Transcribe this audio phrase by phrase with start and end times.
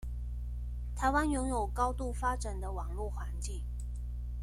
[0.95, 3.61] 臺灣擁有高度發展的網路環境